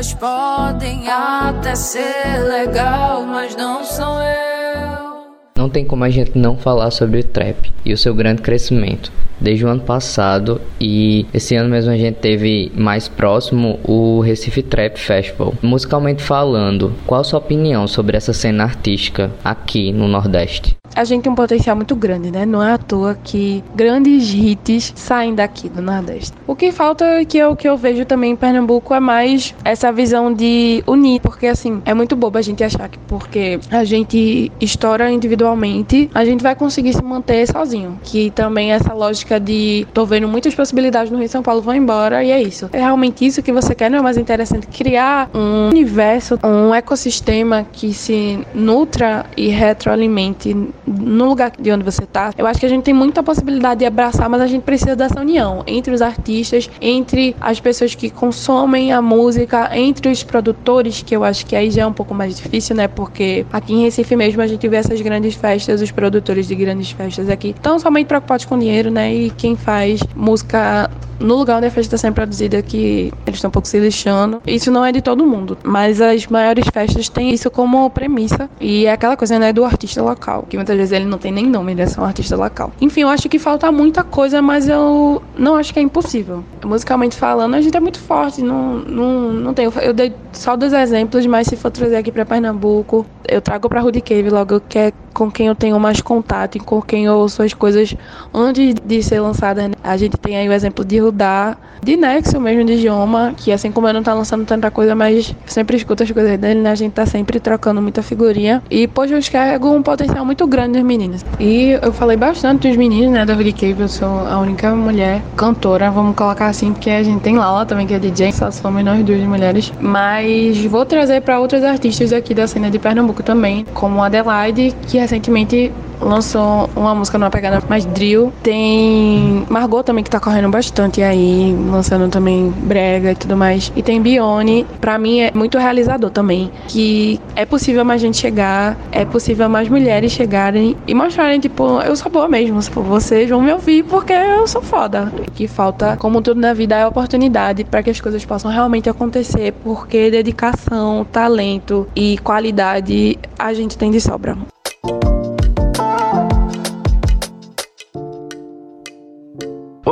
Elas 0.10 0.14
podem 0.14 1.08
até 1.08 1.76
ser 1.76 2.40
legal, 2.48 3.24
mas 3.26 3.56
não 3.56 3.84
são 3.84 4.20
eu. 4.20 5.36
Não 5.56 5.70
tem 5.70 5.86
como 5.86 6.04
a 6.04 6.10
gente 6.10 6.36
não 6.36 6.58
falar 6.58 6.90
sobre 6.90 7.20
o 7.20 7.24
trap 7.24 7.72
e 7.86 7.94
o 7.94 7.98
seu 7.98 8.16
grande 8.16 8.42
crescimento 8.42 9.12
desde 9.40 9.66
o 9.66 9.68
ano 9.68 9.82
passado 9.82 10.62
e 10.80 11.26
esse 11.34 11.56
ano 11.56 11.70
mesmo 11.70 11.92
a 11.92 11.98
gente 11.98 12.16
teve 12.16 12.72
mais 12.76 13.08
próximo 13.08 13.80
o 13.84 14.20
Recife 14.22 14.62
Trap 14.64 14.98
Festival. 14.98 15.54
Musicalmente 15.62 16.24
falando, 16.24 16.94
qual 17.06 17.22
a 17.22 17.24
sua 17.24 17.40
opinião 17.40 17.88
sobre 17.88 18.18
essa 18.18 18.34
cena 18.34 18.64
artística 18.64 19.32
aqui 19.44 19.92
no 19.92 20.08
Nordeste? 20.08 20.80
A 20.96 21.04
gente 21.04 21.24
tem 21.24 21.32
um 21.32 21.36
potencial 21.36 21.76
muito 21.76 21.96
grande, 21.96 22.32
né? 22.32 22.46
Não 22.46 22.64
é 22.64 22.74
à 22.74 22.78
toa 22.78 23.16
que 23.24 23.64
grandes 23.76 24.34
hits 24.34 24.92
saem 24.96 25.36
daqui 25.36 25.70
do 25.70 25.82
Nordeste. 25.82 26.34
O 26.48 26.56
que 26.56 26.72
falta 26.72 27.06
é 27.06 27.26
que 27.26 27.38
eu, 27.38 27.56
que 27.56 27.70
eu 27.70 27.78
vejo 27.78 28.06
também 28.06 28.32
em 28.32 28.36
Pernambuco 28.36 28.94
é 28.94 29.00
mais 29.00 29.54
essa 29.64 29.92
visão 29.92 30.34
de 30.34 30.84
unir, 30.88 31.22
porque 31.22 31.48
assim, 31.48 31.82
é 31.86 31.94
muito 31.94 32.16
bobo 32.16 32.38
a 32.38 32.42
gente 32.42 32.64
achar 32.64 32.90
que 32.90 32.98
porque 33.08 33.60
a 33.72 33.84
gente 33.84 34.52
estoura 34.60 35.12
individualmente, 35.12 36.10
a 36.14 36.26
gente 36.26 36.42
vai 36.42 36.56
conseguir 36.56 36.94
se 36.94 37.04
manter 37.04 37.48
sozinho. 37.48 38.00
Que 38.04 38.32
também 38.32 38.72
essa 38.72 38.94
lógica 38.94 39.29
de 39.38 39.86
tô 39.94 40.06
vendo 40.06 40.28
muitas 40.28 40.56
possibilidades 40.56 41.12
no 41.12 41.18
Rio 41.18 41.28
de 41.28 41.32
São 41.32 41.44
Paulo, 41.44 41.62
vou 41.62 41.74
embora 41.74 42.24
e 42.24 42.32
é 42.32 42.42
isso. 42.42 42.70
É 42.72 42.80
realmente 42.80 43.26
isso 43.26 43.44
que 43.44 43.52
você 43.52 43.76
quer, 43.76 43.92
não 43.92 44.00
é 44.00 44.02
mais 44.02 44.18
interessante 44.18 44.68
criar 44.68 45.30
um 45.34 45.70
universo, 45.70 46.40
um 46.44 46.74
ecossistema 46.74 47.66
que 47.72 47.94
se 47.94 48.40
nutra 48.54 49.26
e 49.36 49.50
retroalimente 49.50 50.56
no 50.88 51.26
lugar 51.26 51.52
de 51.60 51.72
onde 51.72 51.84
você 51.84 52.06
tá. 52.06 52.32
Eu 52.38 52.48
acho 52.48 52.60
que 52.60 52.66
a 52.66 52.70
gente 52.70 52.84
tem 52.84 52.94
muita 52.94 53.22
possibilidade 53.22 53.80
de 53.80 53.86
abraçar, 53.86 54.30
mas 54.30 54.42
a 54.42 54.48
gente 54.48 54.64
precisa 54.64 54.96
dessa 54.96 55.20
união 55.20 55.64
entre 55.68 55.94
os 55.94 56.02
artistas, 56.02 56.70
entre 56.82 57.36
as 57.40 57.60
pessoas 57.60 57.94
que 57.96 58.10
consomem 58.10 58.92
a 58.92 59.02
música, 59.02 59.70
entre 59.78 60.10
os 60.10 60.24
produtores, 60.24 61.04
que 61.04 61.16
eu 61.16 61.24
acho 61.24 61.46
que 61.46 61.56
aí 61.56 61.70
já 61.70 61.84
é 61.84 61.86
um 61.86 61.94
pouco 61.94 62.14
mais 62.14 62.36
difícil, 62.36 62.76
né? 62.76 62.88
Porque 62.88 63.46
aqui 63.52 63.74
em 63.74 63.84
Recife 63.84 64.16
mesmo 64.16 64.42
a 64.42 64.48
gente 64.48 64.68
vê 64.68 64.78
essas 64.78 65.02
grandes 65.02 65.36
festas, 65.36 65.82
os 65.82 65.92
produtores 65.92 66.48
de 66.48 66.56
grandes 66.56 66.92
festas 66.92 67.30
aqui 67.30 67.50
estão 67.50 67.80
somente 67.80 68.08
preocupados 68.08 68.46
com 68.46 68.58
dinheiro, 68.58 68.90
né? 68.90 69.14
Quem 69.38 69.56
faz 69.56 70.02
música 70.16 70.90
no 71.20 71.36
lugar 71.36 71.58
onde 71.58 71.68
a 71.68 71.72
festa 71.72 71.96
está 71.96 71.98
sendo 71.98 72.14
produzida, 72.14 72.62
que 72.62 73.12
eles 73.26 73.38
estão 73.38 73.50
um 73.50 73.52
pouco 73.52 73.68
se 73.68 73.80
lixando. 73.80 74.42
Isso 74.48 74.72
não 74.72 74.86
é 74.86 74.92
de 74.92 75.02
todo 75.02 75.26
mundo, 75.26 75.58
mas 75.64 76.02
as 76.02 76.26
maiores 76.28 76.66
festas 76.74 77.10
têm 77.10 77.32
isso 77.32 77.52
como 77.52 77.90
premissa. 77.90 78.50
E 78.60 78.86
é 78.86 78.92
aquela 78.94 79.18
coisa, 79.18 79.38
né, 79.38 79.52
do 79.52 79.66
artista 79.66 80.02
local, 80.02 80.46
que 80.50 80.56
muitas 80.56 80.76
vezes 80.78 80.92
ele 80.92 81.06
não 81.06 81.18
tem 81.18 81.32
nem 81.32 81.46
nome, 81.46 81.74
ele 81.74 81.82
é 81.82 81.88
só 81.88 82.02
um 82.02 82.06
artista 82.06 82.36
local. 82.36 82.72
Enfim, 82.80 83.02
eu 83.02 83.10
acho 83.10 83.28
que 83.28 83.38
falta 83.38 83.72
muita 83.72 84.04
coisa, 84.04 84.42
mas 84.42 84.68
eu 84.68 85.22
não 85.38 85.56
acho 85.56 85.74
que 85.74 85.80
é 85.80 85.82
impossível. 85.82 86.44
Musicalmente 86.64 87.16
falando, 87.16 87.56
a 87.56 87.62
gente 87.62 87.76
é 87.76 87.80
muito 87.80 88.00
forte, 88.00 88.42
não, 88.42 88.80
não, 88.80 89.34
não 89.34 89.54
tem. 89.54 89.70
Eu 89.82 89.94
dei 89.94 90.14
só 90.32 90.56
dois 90.56 90.74
exemplos, 90.74 91.26
mas 91.26 91.48
se 91.48 91.56
for 91.56 91.72
trazer 91.72 91.98
aqui 91.98 92.12
para 92.12 92.26
Pernambuco, 92.26 93.06
eu 93.32 93.42
trago 93.42 93.70
para 93.70 93.82
Rudy 93.82 94.02
Cave 94.02 94.30
logo, 94.30 94.60
que 94.62 94.78
é 94.78 94.94
com 95.14 95.30
quem 95.30 95.48
eu 95.48 95.56
tenho 95.56 95.80
mais 95.80 96.02
contato 96.02 96.56
e 96.56 96.60
com 96.60 96.82
quem 96.82 97.06
eu 97.06 97.16
ouço 97.16 97.44
as 97.44 97.54
coisas 97.54 97.96
antes 98.34 98.76
de 98.86 99.04
ser 99.04 99.20
lançadas. 99.20 99.66
Né? 99.66 99.74
A 99.84 99.98
gente 99.98 100.18
tem 100.18 100.38
aí 100.38 100.48
o 100.48 100.54
exemplo 100.54 100.86
de 100.86 101.00
Rudá, 101.00 101.58
de 101.82 101.96
Nexo 101.96 102.40
mesmo, 102.40 102.64
de 102.66 102.74
idioma, 102.74 103.34
que 103.36 103.52
assim 103.52 103.72
como 103.72 103.88
ele 103.88 103.94
não 103.94 104.04
tá 104.04 104.14
lançando 104.14 104.46
tanta 104.46 104.70
coisa, 104.70 104.96
mas 104.96 105.36
sempre 105.46 105.78
escuto 105.78 106.04
as 106.04 106.12
coisas 106.12 106.38
dele, 106.38 106.60
né? 106.62 106.72
A 106.72 106.76
gente 106.76 106.94
tá 106.94 107.06
sempre 107.06 107.40
trocando 107.40 107.82
muita 107.82 108.02
figurinha. 108.02 108.62
E, 108.70 108.88
pois, 108.88 109.12
eu 109.12 109.18
enxergo 109.18 109.70
um 109.70 109.82
potencial 109.82 110.26
muito 110.26 110.46
grande 110.48 110.74
das 110.74 110.84
meninas. 110.84 111.26
E 111.40 111.78
eu 111.82 111.92
falei 111.94 112.18
bastante 112.18 112.68
dos 112.68 112.78
meninos, 112.78 113.12
né, 113.12 113.26
da 113.26 113.34
Rudy 113.34 113.54
Cave, 113.54 113.82
eu 113.82 113.88
sou 113.88 114.08
a 114.08 114.40
única 114.40 114.76
mulher 114.76 115.22
cantora, 115.36 115.90
vamos 115.90 116.16
colocar 116.16 116.48
assim, 116.48 116.74
porque 116.74 116.90
a 116.90 117.04
gente 117.04 117.22
tem 117.22 117.38
Lala 117.38 117.66
também, 117.66 117.88
que 117.88 117.94
é 117.94 118.00
DJ, 118.00 118.32
só 118.32 118.52
somos 118.52 118.84
nós 118.84 119.04
duas 119.04 119.22
mulheres. 119.22 119.72
Mas 119.80 120.64
vou 120.66 120.86
trazer 120.86 121.22
para 121.22 121.40
outros 121.40 121.64
artistas 121.64 122.12
aqui 122.12 122.34
da 122.34 122.48
cena 122.48 122.70
de 122.70 122.78
Pernambuco 122.78 123.19
também, 123.24 123.66
como 123.74 124.04
Adelaide, 124.04 124.76
que 124.88 124.98
recentemente 124.98 125.72
lançou 126.02 126.70
uma 126.76 126.94
música 126.96 127.18
numa 127.18 127.30
pegada 127.30 127.62
mais 127.68 127.86
drill. 127.86 128.32
Tem 128.44 129.46
Margot 129.50 129.84
também 129.84 130.04
que 130.04 130.10
tá 130.10 130.20
correndo 130.20 130.50
bastante 130.50 131.02
aí, 131.02 131.56
lançando 131.70 132.10
também 132.10 132.50
brega 132.50 133.12
e 133.12 133.16
tudo 133.16 133.36
mais. 133.36 133.72
E 133.76 133.82
tem 133.82 134.02
Bione, 134.02 134.66
pra 134.80 134.98
mim 134.98 135.22
é 135.22 135.32
muito 135.34 135.58
realizador 135.58 136.10
também, 136.10 136.52
que 136.68 137.20
é 137.36 137.46
possível 137.46 137.84
mais 137.84 138.02
gente 138.02 138.18
chegar, 138.18 138.78
é 138.92 139.06
possível 139.06 139.50
mais 139.50 139.70
mulheres 139.70 140.12
chegarem 140.12 140.76
e 140.88 140.94
mostrarem, 140.94 141.40
tipo, 141.40 141.82
eu 141.82 141.96
sou 141.96 142.12
boa 142.12 142.28
mesmo, 142.28 142.60
tipo, 142.60 142.82
vocês 142.82 143.30
vão 143.30 143.42
me 143.42 143.52
ouvir 143.52 143.84
porque 143.84 144.14
eu 144.14 144.48
sou 144.48 144.62
foda. 144.62 145.12
O 145.28 145.32
que 145.32 145.48
falta, 145.48 145.98
como 145.98 146.22
tudo 146.22 146.40
na 146.40 146.54
vida, 146.54 146.76
é 146.76 146.86
oportunidade 146.86 147.64
para 147.64 147.84
que 147.84 147.90
as 147.90 148.00
coisas 148.02 148.24
possam 148.26 148.52
realmente 148.52 148.90
acontecer, 148.90 149.54
porque 149.64 150.12
dedicação, 150.12 151.06
talento 151.12 151.88
e 151.96 152.18
qualidade 152.20 153.18
a 153.38 153.54
gente 153.54 153.78
tem 153.78 153.92
de 153.92 154.02
sobra. 154.02 154.38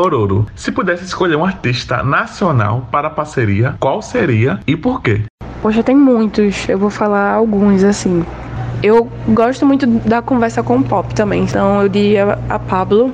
Ororo, 0.07 0.45
se 0.55 0.71
pudesse 0.71 1.03
escolher 1.03 1.35
um 1.35 1.43
artista 1.43 2.01
nacional 2.01 2.87
para 2.89 3.07
a 3.07 3.11
parceria, 3.11 3.75
qual 3.77 4.01
seria 4.01 4.59
e 4.65 4.75
por 4.75 5.01
quê? 5.01 5.23
Poxa, 5.61 5.83
tem 5.83 5.95
muitos. 5.95 6.67
Eu 6.69 6.79
vou 6.79 6.89
falar 6.89 7.33
alguns 7.33 7.83
assim. 7.83 8.25
Eu 8.81 9.09
gosto 9.27 9.65
muito 9.65 9.85
da 9.85 10.21
conversa 10.21 10.63
com 10.63 10.77
o 10.77 10.83
pop 10.83 11.13
também, 11.13 11.43
então 11.43 11.81
eu 11.81 11.89
diria 11.89 12.39
a 12.47 12.57
Pablo. 12.57 13.13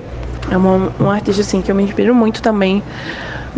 É 0.51 0.57
uma, 0.57 0.91
um 0.99 1.09
artista 1.09 1.41
assim 1.41 1.61
que 1.61 1.71
eu 1.71 1.75
me 1.75 1.83
inspiro 1.83 2.13
muito 2.13 2.43
também. 2.43 2.83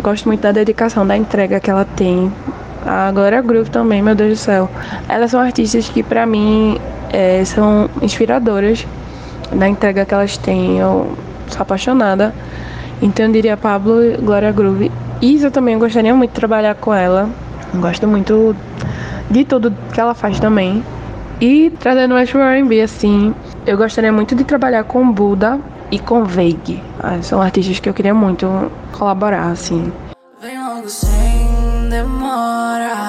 Gosto 0.00 0.26
muito 0.26 0.40
da 0.40 0.52
dedicação, 0.52 1.06
da 1.06 1.16
entrega 1.16 1.60
que 1.60 1.70
ela 1.70 1.84
tem. 1.84 2.32
A 2.86 3.10
Glória 3.12 3.42
Groove 3.42 3.68
também, 3.68 4.00
meu 4.00 4.14
Deus 4.14 4.30
do 4.30 4.36
céu. 4.36 4.70
Elas 5.08 5.32
são 5.32 5.40
artistas 5.40 5.88
que 5.90 6.02
para 6.02 6.24
mim 6.24 6.78
é, 7.12 7.44
são 7.44 7.90
inspiradoras 8.00 8.86
da 9.52 9.68
entrega 9.68 10.06
que 10.06 10.14
elas 10.14 10.38
têm. 10.38 10.78
Eu 10.78 11.12
sou 11.48 11.62
apaixonada. 11.62 12.32
Então 13.02 13.26
eu 13.26 13.32
diria 13.32 13.56
Pablo 13.56 13.96
Glória 14.22 14.50
Groove. 14.52 14.90
Eu 15.22 15.50
também 15.50 15.78
gostaria 15.78 16.14
muito 16.14 16.30
de 16.30 16.36
trabalhar 16.36 16.74
com 16.74 16.92
ela. 16.94 17.28
Gosto 17.74 18.06
muito 18.06 18.54
de 19.30 19.44
tudo 19.44 19.74
que 19.92 20.00
ela 20.00 20.14
faz 20.14 20.38
também. 20.40 20.84
E 21.40 21.70
trazendo 21.78 22.14
o 22.14 22.18
R&B 22.18 22.80
assim, 22.80 23.34
eu 23.66 23.76
gostaria 23.76 24.12
muito 24.12 24.34
de 24.34 24.44
trabalhar 24.44 24.84
com 24.84 25.10
Buda 25.10 25.60
e 25.90 25.98
com 25.98 26.24
Veig. 26.24 26.82
Ah, 26.98 27.20
são 27.20 27.40
artistas 27.42 27.78
que 27.78 27.88
eu 27.88 27.94
queria 27.94 28.14
muito 28.14 28.70
colaborar 28.92 29.50
assim. 29.50 29.92
Vem 30.40 30.58
logo 30.58 30.88
sem 30.88 31.88
demora. 31.90 33.05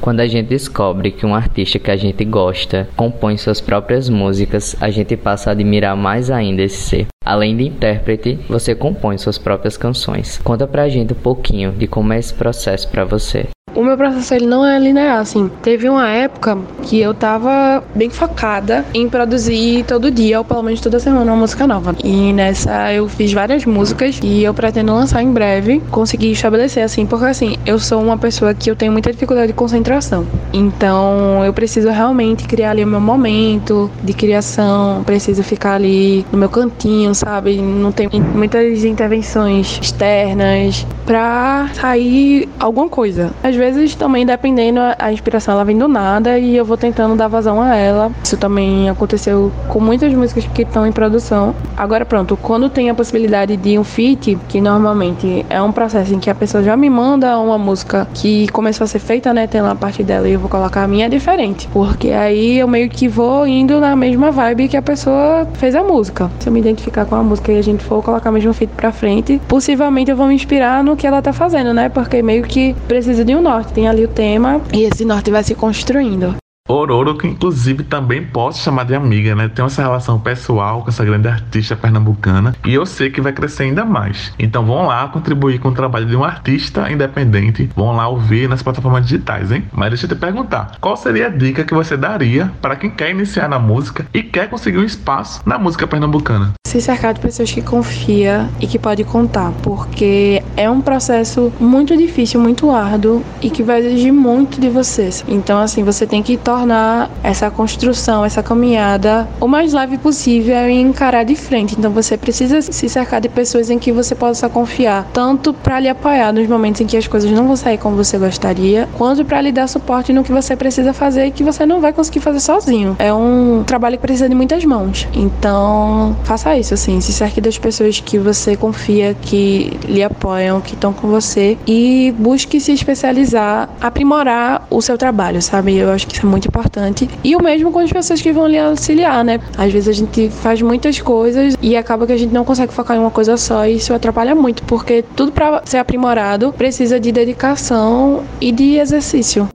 Quando 0.00 0.20
a 0.20 0.26
gente 0.26 0.48
descobre 0.48 1.10
que 1.10 1.26
um 1.26 1.34
artista 1.34 1.78
que 1.78 1.90
a 1.90 1.96
gente 1.96 2.24
gosta 2.24 2.88
compõe 2.96 3.36
suas 3.36 3.60
próprias 3.60 4.08
músicas, 4.08 4.74
a 4.80 4.90
gente 4.90 5.16
passa 5.16 5.50
a 5.50 5.52
admirar 5.52 5.94
mais 5.94 6.30
ainda 6.30 6.62
esse 6.62 6.78
ser. 6.78 7.06
Além 7.22 7.54
de 7.54 7.66
intérprete, 7.66 8.38
você 8.48 8.74
compõe 8.74 9.18
suas 9.18 9.36
próprias 9.36 9.76
canções. 9.76 10.38
Conta 10.42 10.66
pra 10.66 10.88
gente 10.88 11.12
um 11.12 11.16
pouquinho 11.16 11.72
de 11.72 11.86
como 11.86 12.12
é 12.14 12.18
esse 12.18 12.32
processo 12.32 12.88
para 12.88 13.04
você. 13.04 13.48
O 13.74 13.84
meu 13.84 13.96
processo 13.96 14.34
ele 14.34 14.46
não 14.46 14.66
é 14.66 14.78
linear, 14.78 15.18
assim. 15.18 15.50
Teve 15.62 15.88
uma 15.88 16.08
época 16.08 16.58
que 16.82 17.00
eu 17.00 17.14
tava 17.14 17.82
bem 17.94 18.10
focada 18.10 18.84
em 18.92 19.08
produzir 19.08 19.84
todo 19.84 20.10
dia, 20.10 20.38
ou 20.38 20.44
pelo 20.44 20.62
menos 20.62 20.80
toda 20.80 20.98
semana, 20.98 21.32
uma 21.32 21.40
música 21.40 21.66
nova. 21.66 21.94
E 22.02 22.32
nessa 22.32 22.92
eu 22.92 23.08
fiz 23.08 23.32
várias 23.32 23.64
músicas 23.64 24.20
e 24.22 24.42
eu 24.42 24.52
pretendo 24.52 24.92
lançar 24.92 25.22
em 25.22 25.32
breve. 25.32 25.80
Consegui 25.90 26.32
estabelecer, 26.32 26.82
assim, 26.82 27.06
porque 27.06 27.26
assim, 27.26 27.56
eu 27.64 27.78
sou 27.78 28.02
uma 28.02 28.18
pessoa 28.18 28.54
que 28.54 28.70
eu 28.70 28.76
tenho 28.76 28.92
muita 28.92 29.12
dificuldade 29.12 29.48
de 29.48 29.54
concentração. 29.54 30.26
Então 30.52 31.44
eu 31.44 31.52
preciso 31.52 31.90
realmente 31.90 32.44
criar 32.44 32.70
ali 32.70 32.84
o 32.84 32.86
meu 32.86 33.00
momento 33.00 33.90
de 34.02 34.12
criação, 34.12 35.02
preciso 35.04 35.42
ficar 35.42 35.74
ali 35.74 36.24
no 36.32 36.38
meu 36.38 36.48
cantinho, 36.48 37.14
sabe? 37.14 37.56
Não 37.58 37.92
tem 37.92 38.08
muitas 38.34 38.84
intervenções 38.84 39.78
externas 39.80 40.86
pra 41.06 41.68
sair 41.74 42.48
alguma 42.58 42.88
coisa. 42.88 43.32
Às 43.42 43.56
vezes 43.60 43.94
também 43.94 44.24
dependendo 44.24 44.80
a 44.98 45.12
inspiração 45.12 45.54
ela 45.54 45.64
vem 45.64 45.76
do 45.76 45.86
nada 45.86 46.38
e 46.38 46.56
eu 46.56 46.64
vou 46.64 46.78
tentando 46.78 47.14
dar 47.14 47.28
vazão 47.28 47.60
a 47.60 47.76
ela. 47.76 48.10
Isso 48.24 48.38
também 48.38 48.88
aconteceu 48.88 49.52
com 49.68 49.78
muitas 49.78 50.12
músicas 50.14 50.46
que 50.46 50.62
estão 50.62 50.86
em 50.86 50.92
produção. 50.92 51.54
Agora 51.76 52.06
pronto, 52.06 52.36
quando 52.36 52.70
tem 52.70 52.88
a 52.88 52.94
possibilidade 52.94 53.58
de 53.58 53.78
um 53.78 53.84
feat, 53.84 54.38
que 54.48 54.60
normalmente 54.60 55.44
é 55.50 55.60
um 55.60 55.70
processo 55.70 56.14
em 56.14 56.18
que 56.18 56.30
a 56.30 56.34
pessoa 56.34 56.64
já 56.64 56.74
me 56.76 56.88
manda 56.88 57.38
uma 57.38 57.58
música 57.58 58.08
que 58.14 58.48
começou 58.48 58.84
a 58.84 58.88
ser 58.88 59.00
feita, 59.00 59.34
né, 59.34 59.46
tem 59.46 59.60
lá 59.60 59.72
a 59.72 59.74
parte 59.74 60.02
dela 60.02 60.26
e 60.26 60.32
eu 60.32 60.40
vou 60.40 60.48
colocar 60.48 60.82
a 60.82 60.88
minha 60.88 61.00
é 61.00 61.08
diferente, 61.08 61.68
porque 61.72 62.10
aí 62.10 62.58
eu 62.58 62.68
meio 62.68 62.88
que 62.88 63.08
vou 63.08 63.46
indo 63.46 63.80
na 63.80 63.96
mesma 63.96 64.30
vibe 64.30 64.68
que 64.68 64.76
a 64.76 64.82
pessoa 64.82 65.46
fez 65.54 65.74
a 65.74 65.82
música. 65.82 66.30
Se 66.38 66.48
eu 66.48 66.52
me 66.52 66.60
identificar 66.60 67.04
com 67.04 67.14
a 67.14 67.22
música 67.22 67.52
e 67.52 67.58
a 67.58 67.62
gente 67.62 67.82
for 67.82 68.02
colocar 68.02 68.30
mesmo 68.30 68.52
feat 68.52 68.70
pra 68.76 68.92
frente, 68.92 69.40
possivelmente 69.48 70.10
eu 70.10 70.16
vou 70.16 70.26
me 70.26 70.34
inspirar 70.34 70.84
no 70.84 70.96
que 70.96 71.06
ela 71.06 71.20
tá 71.20 71.32
fazendo, 71.32 71.72
né? 71.74 71.88
Porque 71.88 72.22
meio 72.22 72.42
que 72.42 72.74
precisa 72.86 73.24
de 73.24 73.34
um 73.34 73.40
norte, 73.50 73.72
tem 73.72 73.88
ali 73.88 74.04
o 74.04 74.08
tema 74.08 74.60
e 74.72 74.84
esse 74.84 75.04
norte 75.04 75.30
vai 75.30 75.42
se 75.42 75.56
construindo. 75.56 76.39
Ororo, 76.68 77.16
que 77.16 77.26
inclusive 77.26 77.82
também 77.82 78.24
posso 78.24 78.62
chamar 78.62 78.84
de 78.84 78.94
amiga, 78.94 79.34
né? 79.34 79.48
Tem 79.48 79.64
essa 79.64 79.82
relação 79.82 80.20
pessoal 80.20 80.82
com 80.82 80.88
essa 80.88 81.04
grande 81.04 81.26
artista 81.26 81.74
pernambucana 81.74 82.54
e 82.64 82.72
eu 82.72 82.86
sei 82.86 83.10
que 83.10 83.20
vai 83.20 83.32
crescer 83.32 83.64
ainda 83.64 83.84
mais. 83.84 84.32
Então 84.38 84.64
vão 84.64 84.86
lá 84.86 85.08
contribuir 85.08 85.58
com 85.58 85.68
o 85.68 85.74
trabalho 85.74 86.06
de 86.06 86.16
um 86.16 86.22
artista 86.22 86.90
independente, 86.90 87.68
vão 87.74 87.96
lá 87.96 88.06
ouvir 88.06 88.48
nas 88.48 88.62
plataformas 88.62 89.02
digitais, 89.04 89.50
hein? 89.50 89.64
Mas 89.72 89.90
deixa 89.90 90.06
eu 90.06 90.10
te 90.10 90.14
perguntar, 90.14 90.76
qual 90.80 90.96
seria 90.96 91.26
a 91.26 91.30
dica 91.30 91.64
que 91.64 91.74
você 91.74 91.96
daria 91.96 92.52
para 92.62 92.76
quem 92.76 92.90
quer 92.90 93.10
iniciar 93.10 93.48
na 93.48 93.58
música 93.58 94.06
e 94.14 94.22
quer 94.22 94.48
conseguir 94.48 94.78
um 94.78 94.84
espaço 94.84 95.42
na 95.44 95.58
música 95.58 95.86
pernambucana? 95.88 96.52
Se 96.68 96.80
cercar 96.80 97.12
de 97.12 97.20
pessoas 97.20 97.50
que 97.50 97.62
confia 97.62 98.48
e 98.60 98.66
que 98.68 98.78
pode 98.78 99.02
contar, 99.02 99.50
porque 99.60 100.40
é 100.56 100.70
um 100.70 100.80
processo 100.80 101.52
muito 101.58 101.96
difícil, 101.96 102.38
muito 102.38 102.70
árduo 102.70 103.24
e 103.42 103.50
que 103.50 103.64
vai 103.64 103.80
exigir 103.80 104.12
muito 104.12 104.60
de 104.60 104.68
vocês. 104.68 105.24
Então 105.26 105.58
assim, 105.58 105.82
você 105.82 106.06
tem 106.06 106.22
que 106.22 106.36
tornar 106.50 107.08
essa 107.22 107.48
construção, 107.48 108.24
essa 108.24 108.42
caminhada 108.42 109.28
o 109.40 109.46
mais 109.46 109.72
leve 109.72 109.96
possível 109.98 110.68
e 110.68 110.80
encarar 110.80 111.22
de 111.22 111.36
frente. 111.36 111.76
Então 111.78 111.92
você 111.92 112.16
precisa 112.16 112.60
se 112.60 112.88
cercar 112.88 113.20
de 113.20 113.28
pessoas 113.28 113.70
em 113.70 113.78
que 113.78 113.92
você 113.92 114.16
possa 114.16 114.48
confiar, 114.48 115.08
tanto 115.12 115.52
para 115.54 115.78
lhe 115.78 115.88
apoiar 115.88 116.32
nos 116.32 116.48
momentos 116.48 116.80
em 116.80 116.86
que 116.86 116.96
as 116.96 117.06
coisas 117.06 117.30
não 117.30 117.46
vão 117.46 117.54
sair 117.54 117.78
como 117.78 117.94
você 117.94 118.18
gostaria, 118.18 118.88
quanto 118.98 119.24
para 119.24 119.40
lhe 119.40 119.52
dar 119.52 119.68
suporte 119.68 120.12
no 120.12 120.24
que 120.24 120.32
você 120.32 120.56
precisa 120.56 120.92
fazer 120.92 121.26
e 121.26 121.30
que 121.30 121.44
você 121.44 121.64
não 121.64 121.80
vai 121.80 121.92
conseguir 121.92 122.18
fazer 122.18 122.40
sozinho. 122.40 122.96
É 122.98 123.14
um 123.14 123.62
trabalho 123.64 123.96
que 123.96 124.02
precisa 124.02 124.28
de 124.28 124.34
muitas 124.34 124.64
mãos. 124.64 125.06
Então, 125.14 126.16
faça 126.24 126.56
isso 126.58 126.74
assim, 126.74 127.00
se 127.00 127.12
cerque 127.12 127.40
das 127.40 127.58
pessoas 127.58 128.00
que 128.00 128.18
você 128.18 128.56
confia, 128.56 129.14
que 129.22 129.78
lhe 129.84 130.02
apoiam, 130.02 130.60
que 130.60 130.74
estão 130.74 130.92
com 130.92 131.06
você 131.06 131.56
e 131.64 132.12
busque 132.18 132.58
se 132.58 132.72
especializar, 132.72 133.68
aprimorar 133.80 134.66
o 134.68 134.82
seu 134.82 134.98
trabalho, 134.98 135.40
sabe? 135.40 135.76
Eu 135.76 135.92
acho 135.92 136.08
que 136.08 136.14
isso 136.14 136.26
é 136.26 136.28
muito 136.28 136.39
importante. 136.48 137.08
E 137.22 137.36
o 137.36 137.42
mesmo 137.42 137.72
com 137.72 137.78
as 137.78 137.92
pessoas 137.92 138.20
que 138.20 138.32
vão 138.32 138.46
lhe 138.46 138.58
auxiliar, 138.58 139.24
né? 139.24 139.40
Às 139.56 139.72
vezes 139.72 139.88
a 139.88 139.92
gente 139.92 140.30
faz 140.30 140.60
muitas 140.62 141.00
coisas 141.00 141.56
e 141.60 141.76
acaba 141.76 142.06
que 142.06 142.12
a 142.12 142.16
gente 142.16 142.32
não 142.32 142.44
consegue 142.44 142.72
focar 142.72 142.96
em 142.96 143.00
uma 143.00 143.10
coisa 143.10 143.36
só 143.36 143.66
e 143.66 143.76
isso 143.76 143.92
atrapalha 143.94 144.34
muito, 144.34 144.62
porque 144.64 145.04
tudo 145.16 145.32
para 145.32 145.62
ser 145.64 145.78
aprimorado 145.78 146.52
precisa 146.52 146.98
de 146.98 147.12
dedicação 147.12 148.22
e 148.40 148.52
de 148.52 148.76
exercício. 148.76 149.48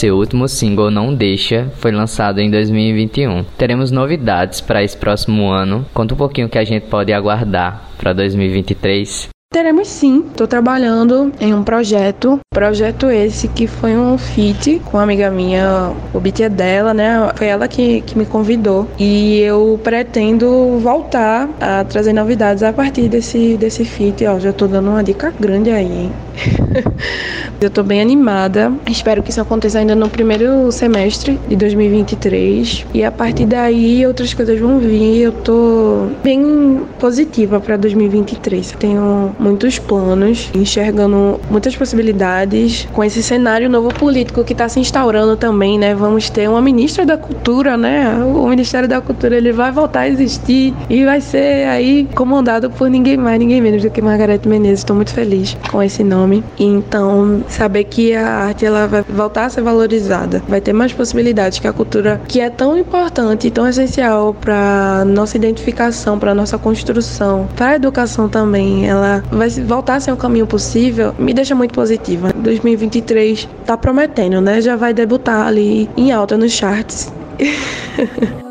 Seu 0.00 0.16
último 0.16 0.48
single 0.48 0.90
Não 0.90 1.14
Deixa 1.14 1.70
foi 1.76 1.92
lançado 1.92 2.40
em 2.40 2.50
2021. 2.50 3.44
Teremos 3.58 3.90
novidades 3.90 4.58
para 4.58 4.82
esse 4.82 4.96
próximo 4.96 5.50
ano. 5.50 5.84
Conta 5.92 6.14
um 6.14 6.16
pouquinho 6.16 6.46
o 6.46 6.50
que 6.50 6.56
a 6.56 6.64
gente 6.64 6.86
pode 6.86 7.12
aguardar 7.12 7.86
para 7.98 8.14
2023. 8.14 9.28
Teremos 9.52 9.88
sim. 9.88 10.24
Estou 10.30 10.46
trabalhando 10.46 11.32
em 11.38 11.52
um 11.52 11.62
projeto. 11.62 12.38
Projeto 12.54 13.10
esse 13.10 13.46
que 13.48 13.66
foi 13.66 13.94
um 13.94 14.16
feat 14.16 14.80
com 14.86 14.96
uma 14.96 15.02
amiga 15.02 15.28
minha. 15.30 15.92
O 16.14 16.20
beat 16.20 16.40
é 16.40 16.48
dela, 16.48 16.94
né? 16.94 17.30
Foi 17.34 17.48
ela 17.48 17.68
que, 17.68 18.00
que 18.02 18.16
me 18.16 18.24
convidou. 18.24 18.88
E 18.98 19.38
eu 19.40 19.78
pretendo 19.84 20.78
voltar 20.78 21.46
a 21.60 21.84
trazer 21.84 22.14
novidades 22.14 22.62
a 22.62 22.72
partir 22.72 23.08
desse, 23.10 23.58
desse 23.58 23.84
feat. 23.84 24.24
Ó, 24.24 24.38
já 24.38 24.48
estou 24.48 24.66
dando 24.66 24.88
uma 24.88 25.04
dica 25.04 25.34
grande 25.38 25.68
aí, 25.70 26.04
hein? 26.04 26.12
eu 27.60 27.68
estou 27.68 27.84
bem 27.84 28.00
animada. 28.00 28.72
Espero 28.86 29.22
que 29.22 29.30
isso 29.30 29.40
aconteça 29.40 29.78
ainda 29.78 29.94
no 29.94 30.08
primeiro 30.08 30.72
semestre 30.72 31.38
de 31.48 31.56
2023. 31.56 32.86
E 32.94 33.04
a 33.04 33.12
partir 33.12 33.44
daí 33.44 34.06
outras 34.06 34.32
coisas 34.32 34.58
vão 34.58 34.78
vir. 34.78 35.22
Eu 35.22 35.30
estou 35.30 36.10
bem 36.22 36.80
positiva 36.98 37.60
para 37.60 37.76
2023. 37.76 38.72
Tenho 38.78 39.34
muitos 39.38 39.78
planos, 39.78 40.50
enxergando 40.54 41.38
muitas 41.50 41.76
possibilidades 41.76 42.88
com 42.92 43.04
esse 43.04 43.22
cenário 43.22 43.68
novo 43.68 43.92
político 43.92 44.42
que 44.42 44.52
está 44.52 44.68
se 44.68 44.80
instaurando 44.80 45.36
também, 45.36 45.78
né? 45.78 45.94
Vamos 45.94 46.30
ter 46.30 46.48
uma 46.48 46.62
ministra 46.62 47.04
da 47.04 47.18
Cultura, 47.18 47.76
né? 47.76 48.22
O 48.24 48.48
Ministério 48.48 48.88
da 48.88 49.00
Cultura 49.00 49.36
ele 49.36 49.52
vai 49.52 49.70
voltar 49.70 50.00
a 50.00 50.08
existir 50.08 50.74
e 50.88 51.04
vai 51.04 51.20
ser 51.20 51.68
aí 51.68 52.08
comandado 52.14 52.70
por 52.70 52.88
ninguém 52.88 53.16
mais, 53.16 53.38
ninguém 53.38 53.60
menos 53.60 53.82
do 53.82 53.90
que 53.90 54.00
Margarete 54.00 54.48
Menezes. 54.48 54.80
Estou 54.80 54.96
muito 54.96 55.12
feliz 55.12 55.56
com 55.70 55.82
esse 55.82 56.02
nome. 56.02 56.42
Então, 56.58 57.42
saber 57.52 57.84
que 57.84 58.14
a 58.14 58.26
arte 58.26 58.64
ela 58.64 58.86
vai 58.86 59.02
voltar 59.02 59.46
a 59.46 59.50
ser 59.50 59.62
valorizada, 59.62 60.42
vai 60.48 60.60
ter 60.60 60.72
mais 60.72 60.92
possibilidades 60.92 61.58
que 61.58 61.66
a 61.66 61.72
cultura, 61.72 62.20
que 62.28 62.40
é 62.40 62.50
tão 62.50 62.78
importante 62.78 63.50
tão 63.50 63.68
essencial 63.68 64.34
para 64.34 65.04
nossa 65.04 65.36
identificação, 65.36 66.18
para 66.18 66.34
nossa 66.34 66.58
construção, 66.58 67.48
para 67.56 67.68
a 67.70 67.74
educação 67.76 68.28
também, 68.28 68.88
ela 68.88 69.22
vai 69.30 69.48
voltar 69.48 69.96
a 69.96 70.00
ser 70.00 70.12
um 70.12 70.16
caminho 70.16 70.46
possível, 70.46 71.14
me 71.18 71.32
deixa 71.32 71.54
muito 71.54 71.74
positiva. 71.74 72.32
2023 72.32 73.48
tá 73.64 73.76
prometendo, 73.76 74.40
né? 74.40 74.60
Já 74.60 74.76
vai 74.76 74.92
debutar 74.94 75.46
ali 75.46 75.88
em 75.96 76.12
alta 76.12 76.36
nos 76.36 76.52
charts. 76.52 77.12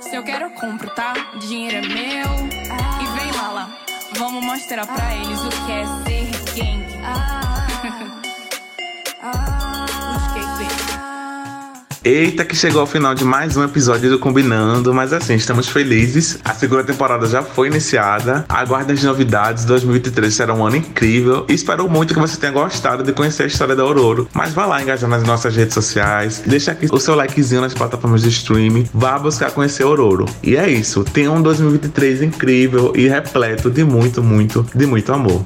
Se 0.00 0.16
eu 0.16 0.22
quero, 0.22 0.44
eu 0.44 0.50
compro, 0.50 0.88
tá? 0.94 1.12
Dinheiro 1.40 1.76
é 1.76 1.80
meu. 1.80 1.88
E 1.90 3.06
vem 3.18 3.32
lá, 3.36 3.52
lá. 3.52 3.68
Vamos 4.16 4.44
mostrar 4.44 4.86
pra 4.86 5.14
eles 5.14 5.40
o 5.44 5.48
que 5.66 5.72
é 5.72 5.97
Eita, 12.08 12.42
que 12.42 12.56
chegou 12.56 12.80
ao 12.80 12.86
final 12.86 13.14
de 13.14 13.22
mais 13.22 13.54
um 13.54 13.62
episódio 13.62 14.08
do 14.08 14.18
Combinando, 14.18 14.94
mas 14.94 15.12
assim, 15.12 15.34
estamos 15.34 15.68
felizes. 15.68 16.38
A 16.42 16.54
segunda 16.54 16.82
temporada 16.82 17.26
já 17.26 17.42
foi 17.42 17.68
iniciada. 17.68 18.46
Aguardem 18.48 18.96
as 18.96 19.02
novidades. 19.02 19.66
2023 19.66 20.32
será 20.32 20.54
um 20.54 20.66
ano 20.66 20.76
incrível. 20.76 21.44
E 21.50 21.52
espero 21.52 21.86
muito 21.86 22.14
que 22.14 22.18
você 22.18 22.40
tenha 22.40 22.50
gostado 22.50 23.02
de 23.02 23.12
conhecer 23.12 23.42
a 23.42 23.46
história 23.46 23.76
da 23.76 23.82
Aurora. 23.82 24.24
Mas 24.32 24.54
vá 24.54 24.64
lá 24.64 24.80
engajar 24.80 25.10
nas 25.10 25.22
nossas 25.22 25.54
redes 25.54 25.74
sociais. 25.74 26.42
Deixa 26.46 26.72
aqui 26.72 26.88
o 26.90 26.98
seu 26.98 27.14
likezinho 27.14 27.60
nas 27.60 27.74
plataformas 27.74 28.22
de 28.22 28.30
streaming. 28.30 28.88
Vá 28.94 29.18
buscar 29.18 29.50
conhecer 29.50 29.82
Aurora. 29.82 30.24
E 30.42 30.56
é 30.56 30.66
isso. 30.66 31.04
Tenha 31.04 31.30
um 31.30 31.42
2023 31.42 32.22
incrível 32.22 32.90
e 32.96 33.06
repleto 33.06 33.70
de 33.70 33.84
muito, 33.84 34.22
muito, 34.22 34.64
de 34.74 34.86
muito 34.86 35.12
amor. 35.12 35.44